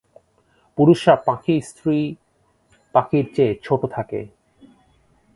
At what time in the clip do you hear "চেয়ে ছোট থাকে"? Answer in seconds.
3.35-4.19